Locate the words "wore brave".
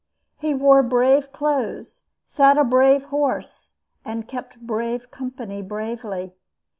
0.55-1.31